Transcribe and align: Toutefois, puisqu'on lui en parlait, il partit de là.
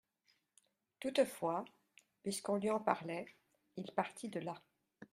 Toutefois, 0.99 1.63
puisqu'on 2.23 2.55
lui 2.55 2.71
en 2.71 2.79
parlait, 2.79 3.27
il 3.77 3.85
partit 3.91 4.29
de 4.29 4.39
là. 4.39 4.59